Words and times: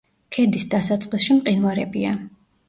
ქედის 0.37 0.63
დასაწყისში 0.71 1.37
მყინვარებია. 1.41 2.17